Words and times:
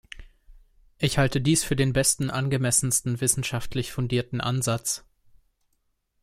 Ich 0.97 1.19
halte 1.19 1.41
dies 1.41 1.63
für 1.63 1.75
den 1.75 1.93
besten, 1.93 2.31
angemessensten, 2.31 3.21
wissenschaftlich 3.21 3.91
fundierten 3.91 4.41
Ansatz. 4.41 5.05